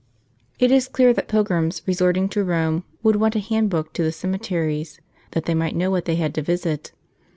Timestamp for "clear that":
0.87-1.27